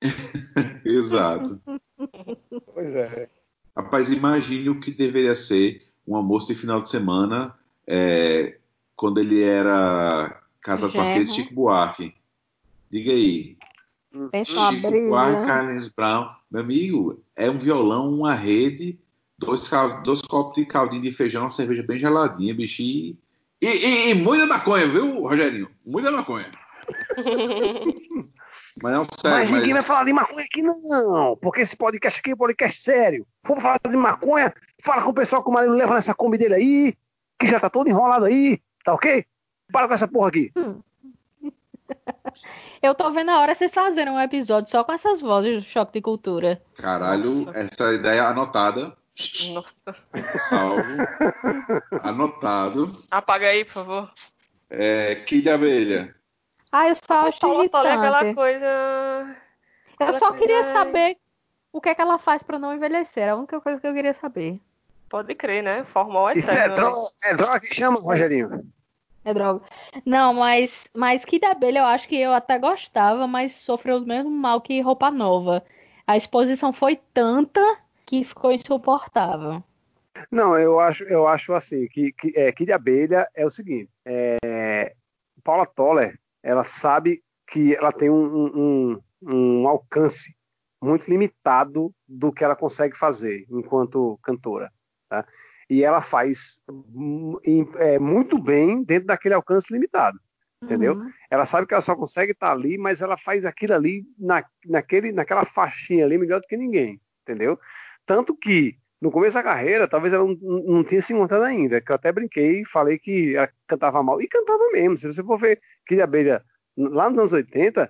[0.86, 1.62] Exato.
[2.74, 3.30] Pois é.
[3.76, 8.58] Rapaz, imagine o que deveria ser um almoço de final de semana é,
[8.96, 11.32] quando ele era casado com a filha de.
[11.32, 12.14] Chico Buarque.
[12.90, 13.58] Diga aí.
[14.32, 15.48] Pensa uma Chico Buarque, brisa.
[15.48, 16.30] Carlinhos Brown.
[16.50, 19.00] Meu amigo, é um violão, uma rede,
[19.38, 19.70] dois,
[20.04, 23.16] dois copos de caldinho de feijão, uma cerveja bem geladinha, bicho.
[23.62, 25.70] E, e, e- muita maconha, viu, Rogerinho?
[25.86, 26.46] Muita maconha.
[28.82, 29.86] Mas não, sério, Mas ninguém vai mas...
[29.86, 31.36] falar de maconha aqui, não.
[31.42, 33.28] Porque esse podcast aqui é um podcast sério.
[33.44, 34.54] Vamos falar de maconha.
[34.82, 36.98] Fala com o pessoal que o marido leva nessa Kombi dele aí,
[37.38, 38.62] que já tá todo enrolado aí.
[38.86, 39.26] Tá ok?
[39.70, 40.54] Para com essa porra aqui.
[42.82, 45.94] Eu tô vendo a hora vocês fazerem um episódio só com essas vozes do Choque
[45.94, 46.62] de Cultura.
[46.78, 47.60] Caralho, Nossa.
[47.60, 48.96] essa ideia anotada.
[49.54, 49.96] Nossa.
[50.38, 50.84] Salvo.
[52.04, 52.88] Anotado.
[53.12, 54.14] Apaga aí, por favor.
[54.70, 56.16] É, Kid de Abelha.
[56.72, 58.36] Ah, eu só acho fala aquela irritante.
[58.36, 59.36] coisa.
[60.00, 61.18] Eu só queria saber
[61.72, 63.24] o que é que ela faz pra não envelhecer?
[63.24, 64.60] É a única coisa que eu queria saber.
[65.10, 65.84] Pode crer, né?
[65.86, 66.76] Formol é Isso é né?
[66.76, 68.72] droga, é droga que chama, Rogerinho?
[69.26, 69.66] É droga.
[70.06, 74.30] Não, mas, mas Kid Abelha eu acho que eu até gostava, mas sofreu o mesmo
[74.30, 75.64] mal que Roupa Nova.
[76.06, 77.62] A exposição foi tanta
[78.10, 79.64] que ficou insuportável.
[80.32, 84.96] Não, eu acho, eu acho assim, que, que é, Kid Abelha é o seguinte, é,
[85.44, 90.36] Paula Toller, ela sabe que ela tem um, um- um- alcance
[90.82, 94.72] muito limitado do que ela consegue fazer enquanto cantora,
[95.08, 95.24] tá?
[95.70, 96.64] E ela faz
[97.78, 100.20] é, muito bem dentro daquele alcance limitado.
[100.62, 100.96] Entendeu?
[100.96, 101.10] Uhum.
[101.30, 105.12] Ela sabe que ela só consegue estar ali, mas ela faz aquilo ali na, naquele,
[105.14, 107.58] naquela faixinha ali melhor do que ninguém, entendeu?
[108.10, 111.92] Tanto que no começo da carreira, talvez ela não, não tinha se encontrado ainda, que
[111.92, 114.98] eu até brinquei e falei que ela cantava mal, e cantava mesmo.
[114.98, 116.44] Se você for ver Kid Abelha
[116.76, 117.88] lá nos anos 80,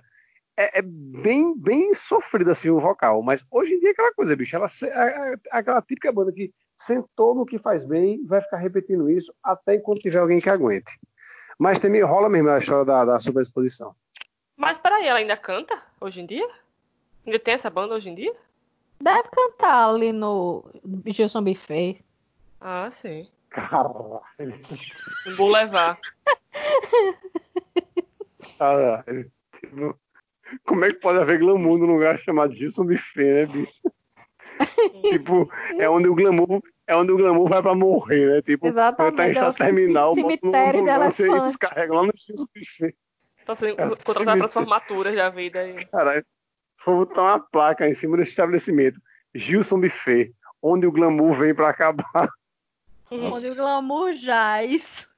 [0.58, 4.36] é, é bem, bem sofrido assim o vocal, mas hoje em dia é aquela coisa,
[4.36, 5.02] bicho, ela, a-
[5.52, 9.76] a- aquela típica banda que sentou no que faz bem, vai ficar repetindo isso até
[9.76, 11.00] enquanto tiver alguém que aguente.
[11.58, 13.94] Mas também rola mesmo a história da, da superexposição.
[14.54, 16.46] Mas peraí, ela ainda canta hoje em dia?
[17.24, 18.36] Ainda tem essa banda hoje em dia?
[19.00, 20.64] Deve cantar ali no
[21.06, 22.04] Gilson Buffet.
[22.60, 23.26] Ah, sim.
[23.48, 24.20] Caralho.
[25.26, 25.98] No Boulevard.
[28.58, 29.30] Caralho.
[29.60, 29.94] Tipo,
[30.64, 33.72] Como é que pode haver glamour num lugar chamado Gilson Buffet, né, bicho?
[35.10, 38.42] tipo, é onde o glamour, é onde o glamour vai pra morrer, né?
[38.42, 41.42] Tipo, Exatamente, tá em é o estado terminal, bota no cemitério de elefantes.
[41.44, 42.94] descarrega lá no Gilson Buffet.
[43.44, 44.52] Tá sendo É, contratada para sim.
[44.54, 45.84] formaturas da vida aí.
[45.86, 46.24] Caralho.
[46.90, 49.00] Vou botar uma placa em cima do estabelecimento.
[49.34, 52.28] Gilson Buffet, onde o glamour vem pra acabar.
[53.10, 55.08] Onde o glamour jaz.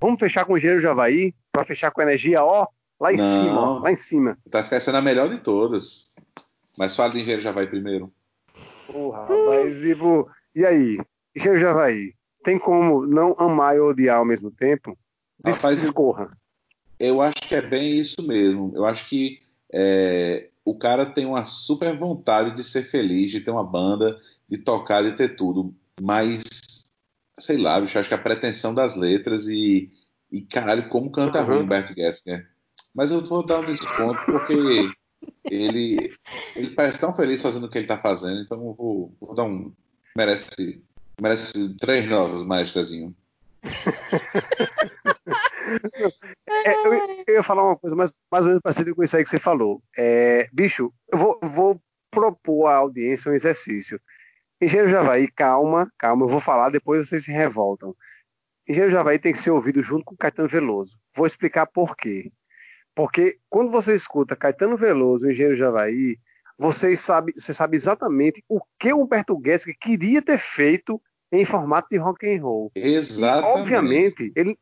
[0.00, 2.66] Vamos fechar com o Engenheiro Javaí, pra fechar com energia, ó,
[3.00, 3.42] lá em Não.
[3.42, 4.38] cima, ó, lá em cima.
[4.50, 6.10] Tá esquecendo a melhor de todas.
[6.76, 8.12] Mas fala de engenheiro já vai primeiro.
[8.86, 10.98] Porra, rapaz, tipo, e aí?
[11.34, 14.96] Engenheiro Javaí, tem como não amar e odiar ao mesmo tempo?
[15.44, 16.36] Rapaz, eu- discorra.
[16.98, 18.72] Eu acho que é bem isso mesmo.
[18.74, 19.40] Eu acho que
[19.72, 24.18] é, o cara tem uma super vontade de ser feliz, de ter uma banda,
[24.48, 25.74] de tocar, de ter tudo.
[26.00, 26.42] Mas,
[27.38, 29.90] sei lá, bicho, acho que a pretensão das letras e,
[30.32, 31.46] e caralho, como canta Uhum.
[31.46, 32.48] ruim Humberto Gessinger.
[32.94, 34.90] Mas eu vou dar um desconto porque
[35.50, 36.14] ele,
[36.54, 39.44] ele parece tão feliz fazendo o que ele tá fazendo, então eu vou, vou dar
[39.44, 39.70] um.
[40.16, 40.82] Merece,
[41.20, 43.14] merece três notas, maestrazinho.
[46.48, 46.94] É, eu,
[47.26, 49.38] eu ia falar uma coisa mais, mais ou menos parecida com isso aí que você
[49.38, 49.82] falou.
[49.96, 54.00] É, bicho, eu vou, vou propor à audiência um exercício.
[54.60, 57.94] Engenheiro Javaí, calma, calma, eu vou falar, depois vocês se revoltam.
[58.68, 60.98] Engenheiro Javaí tem que ser ouvido junto com Caetano Veloso.
[61.14, 62.32] Vou explicar por quê.
[62.94, 66.18] Porque quando você escuta Caetano Veloso e Engenheiro Javaí,
[66.58, 71.00] você sabe, você sabe exatamente o que o Humberto Gessinger queria ter feito
[71.32, 72.70] em formato de rock and roll.
[72.74, 73.60] E, Exatamente.
[73.60, 74.56] obviamente, ele,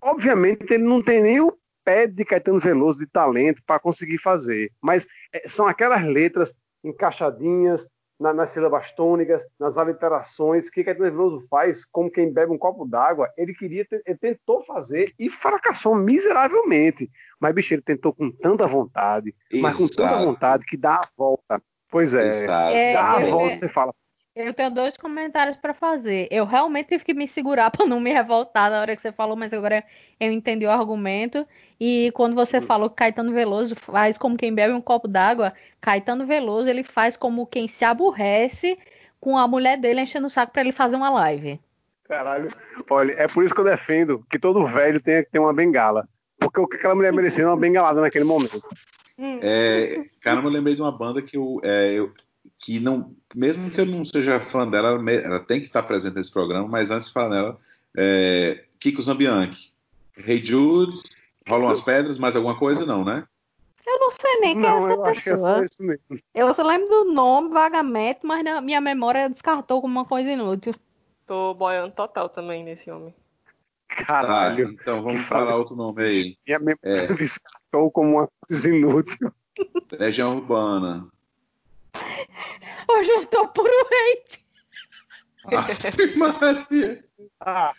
[0.00, 4.70] obviamente, ele não tem nem o pé de Caetano Veloso de talento para conseguir fazer.
[4.80, 7.88] Mas é, são aquelas letras encaixadinhas
[8.20, 12.84] na- nas sílabas tônicas, nas aliterações, que Caetano Veloso faz como quem bebe um copo
[12.86, 13.28] d'água.
[13.36, 17.10] Ele queria, ter- ele tentou fazer e fracassou miseravelmente.
[17.40, 20.24] Mas, bicho, ele tentou com tanta vontade, mas com tanta Exato.
[20.24, 21.60] vontade que dá a volta.
[21.90, 22.74] Pois é, Exato.
[22.74, 23.92] É, dá a eu- volta é- você fala.
[24.34, 26.26] Eu tenho dois comentários pra fazer.
[26.30, 29.36] Eu realmente tive que me segurar pra não me revoltar na hora que você falou,
[29.36, 29.84] mas agora
[30.18, 31.46] eu entendi o argumento.
[31.78, 32.62] E quando você Hum.
[32.62, 37.16] falou que Caetano Veloso faz como quem bebe um copo d'água, Caetano Veloso ele faz
[37.16, 38.78] como quem se aborrece
[39.20, 41.60] com a mulher dele enchendo o saco pra ele fazer uma live.
[42.04, 42.48] Caralho.
[42.90, 46.08] Olha, é por isso que eu defendo que todo velho tenha que ter uma bengala.
[46.38, 48.60] Porque o que aquela mulher merecia era uma bengalada naquele momento.
[49.40, 52.12] É, caramba, eu lembrei de uma banda que eu, é, eu-
[52.62, 56.30] que não, mesmo que eu não seja fã dela, ela, tem que estar presente nesse
[56.32, 57.58] programa, mas antes de falar nela,
[57.98, 59.72] é, Kiko Zambianchi.
[60.16, 60.96] Hey Jude,
[61.48, 62.86] rolam as pedras, mais alguma coisa?
[62.86, 63.24] Não, né?
[63.84, 65.64] Eu não sei nem quem é Não, essa eu acho que é só pessoa.
[65.64, 66.22] isso mesmo.
[66.32, 70.72] Eu só lembro do nome vagamente, mas na minha memória descartou como uma coisa inútil.
[71.26, 73.12] Tô boiando total também nesse homem.
[73.88, 74.70] Tá, Caralho.
[74.70, 76.36] então vamos falar outro nome aí.
[76.46, 77.12] Minha memória É.
[77.12, 79.32] descartou como uma coisa inútil.
[79.98, 81.08] Legião Urbana.
[82.88, 84.42] Hoje eu tô puro hate.
[85.46, 87.04] Ave Maria.
[87.40, 87.72] Ah,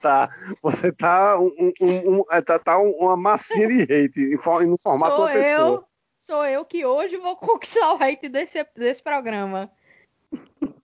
[0.00, 0.28] tá.
[0.62, 4.20] Você tá, um, um- um- é, tá, tá um- uma massinha de hate
[4.66, 5.68] no formato de Sou uma pessoa.
[5.68, 5.84] eu,
[6.20, 9.70] sou eu que hoje vou conquistar o hate desse, desse programa.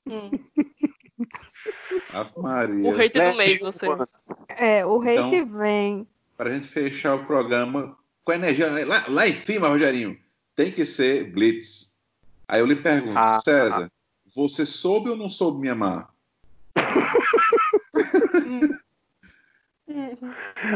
[0.06, 0.30] Hum.
[2.12, 2.88] Ave Maria.
[2.90, 3.86] O hate do Legião mês, você.
[4.48, 6.06] É, o hate Então- vem.
[6.36, 10.16] para a gente fechar o programa com energia lá, lá em cima, Rogerinho,
[10.54, 11.97] tem que ser Blitz.
[12.48, 13.38] Aí eu lhe pergunto, Ah.
[13.44, 13.90] César,
[14.34, 16.08] você soube ou não soube me amar?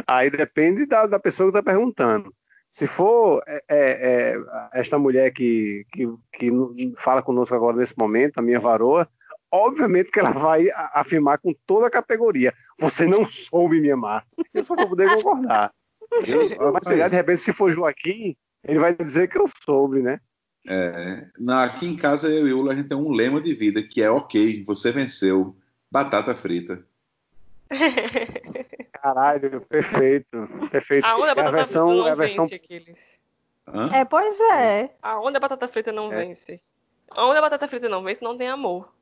[0.07, 2.33] Aí depende da, da pessoa que está perguntando.
[2.71, 4.37] Se for é, é, é,
[4.73, 6.51] esta mulher que, que, que
[6.97, 9.07] fala conosco agora nesse momento, a minha varoa,
[9.51, 14.27] obviamente que ela vai afirmar com toda a categoria: você não soube me amar.
[14.55, 15.73] Eu só vou poder concordar.
[16.27, 20.19] Eu, Mas lá, de repente, se for Joaquim, ele vai dizer que eu soube, né?
[20.67, 23.83] É, na- aqui em casa, eu e o a gente tem um lema de vida
[23.83, 25.57] que é ok, você venceu.
[25.91, 26.85] Batata frita.
[28.93, 30.49] Caralho, perfeito.
[30.71, 31.05] Perfeito.
[31.05, 33.17] A onda É a batata versão, frita não é a versão vence aqueles.
[33.67, 33.91] Hã?
[33.93, 34.95] É, pois é.
[35.03, 36.25] A onda batata frita não É.
[36.25, 36.61] vence.
[37.11, 38.93] A onda batata frita não vence, não tem amor.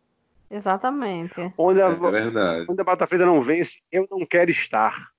[0.51, 1.53] Exatamente.
[1.57, 2.67] onde a, É verdade.
[2.69, 5.11] onde a batata frita não vence, eu não quero estar.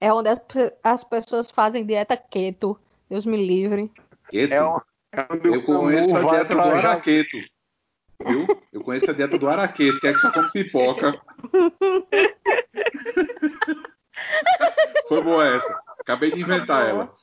[0.00, 2.78] É onde as, pe- as pessoas fazem dieta keto.
[3.08, 3.90] Deus me livre.
[4.30, 4.54] Keto?
[4.54, 4.60] É,
[5.44, 7.36] Eu conheço a dieta do araqueto.
[8.26, 8.46] Viu?
[8.72, 11.20] Eu conheço a dieta do araqueto, que é que só come pipoca.
[15.08, 15.80] Foi boa essa.
[15.98, 17.14] Acabei de inventar ela.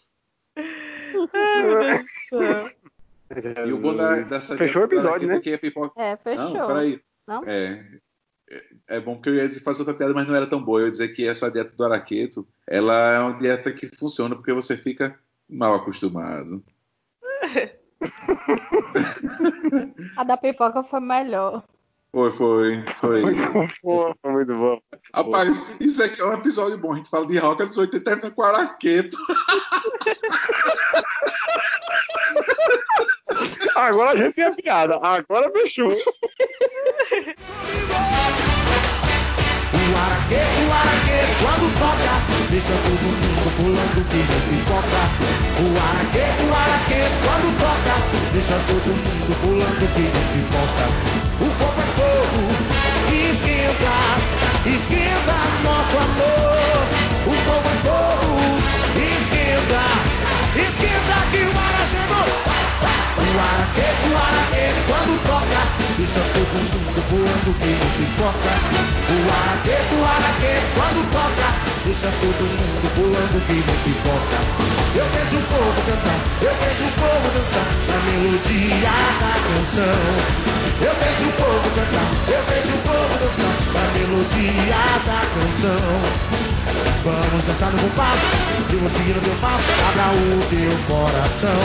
[0.58, 2.72] Ai, meu Deus do céu.
[3.68, 5.36] E o bom dessa Fechou o episódio, né?
[5.36, 6.02] é que a pipoca...
[6.02, 6.54] É, fechou.
[6.54, 7.02] Não, peraí.
[7.28, 7.44] Não?
[7.46, 7.86] É,
[8.50, 10.80] é- é bom porque eu ia fazer outra piada, mas não era tão boa.
[10.80, 14.54] Eu ia dizer que essa dieta do araqueto, ela é uma dieta que funciona porque
[14.54, 15.20] você fica
[15.50, 16.64] mal acostumado.
[20.16, 21.64] A da pipoca foi melhor.
[22.12, 23.22] Foi, foi, foi.
[23.82, 24.80] Pô, foi muito bom.
[25.14, 26.94] Rapaz, isso aqui é um episódio bom.
[26.94, 29.18] A gente fala de rock dos 80 e termina com araqueto.
[33.76, 35.00] Agora a gente tem a piada.
[35.02, 35.90] Agora fechou.
[35.90, 35.92] O
[40.00, 42.14] araqueto, o araqueto, quando toca,
[42.50, 45.02] deixa todo mundo pulando que nem pipoca.
[45.62, 46.27] O araqueto,
[48.38, 50.86] deixa todo mundo pulando que nem pipoca.
[51.42, 52.42] O fogo é fogo,
[53.10, 53.98] esquenta,
[54.70, 56.78] esquenta nosso amor.
[57.26, 58.38] O fogo é fogo,
[58.94, 59.82] esquenta,
[60.54, 62.30] esquenta que o ara chegou.
[63.18, 65.62] O araqueto, o araqueto, quando toca,
[65.98, 68.54] deixa todo mundo pulando que nem pipoca.
[69.10, 71.37] O araqueto, o araqueto, quando toca,
[71.88, 74.38] deixa todo mundo pulando que nem pipoca.
[74.94, 78.92] Eu vejo o povo cantar, eu vejo o povo dançar na melodia
[79.24, 79.96] da canção.
[80.84, 85.88] Eu vejo o povo cantar, eu vejo o povo dançar na melodia da canção.
[87.06, 88.28] Vamos dançar no compasso,
[88.70, 91.62] eu vou no teu passo, abra o teu coração.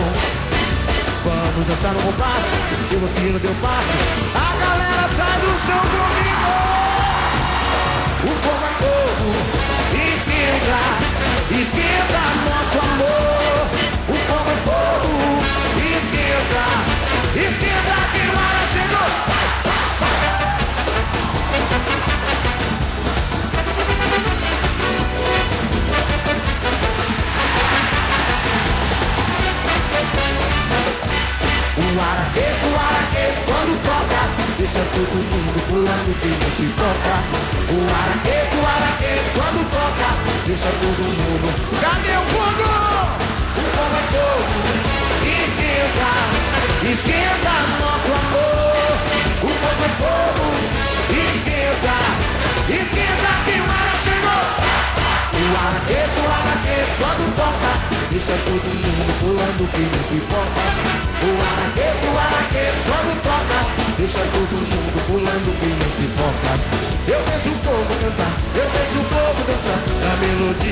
[1.24, 2.54] Vamos dançar no compasso,
[2.92, 3.98] eu vou no teu passo.
[4.38, 6.82] A galera sai do chão comigo.
[8.22, 8.51] O
[14.08, 15.14] O fogo é fogo,
[15.76, 16.66] esquenta,
[17.34, 19.10] esquenta que o ar chegou.
[31.76, 34.22] O araqueto, o araqueto, quando toca,
[34.58, 37.14] deixa todo mundo pulando que nem pipoca.
[37.72, 38.51] O araqueto,
[40.46, 41.48] deixa todo mundo.
[41.80, 42.68] Cadê o fogo?
[43.56, 44.26] O fogo é esquenta,
[45.44, 46.31] esquenta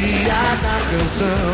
[0.01, 1.53] melodia da canção.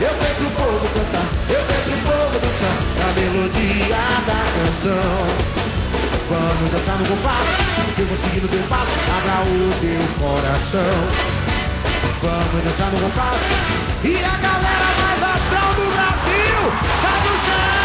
[0.00, 3.96] Eu vejo o povo cantar, eu vejo o povo dançar Da melodia
[4.26, 5.26] da canção.
[6.28, 7.62] Vamos dançar no compasso,
[7.98, 10.80] eu vou seguindo teu passo, abra o teu coração.
[12.22, 13.44] Vamos dançar no compasso
[14.04, 16.72] e a galera mais astral do Brasil
[17.02, 17.83] sai do chão.